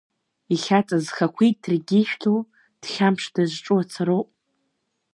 Ихьаҵыз, 0.53 1.05
хақәиҭракгьы 1.15 1.97
ишәҭоу, 2.01 2.39
дхьамԥш 2.81 3.25
дызҿу 3.33 3.77
ацароуп. 3.81 4.29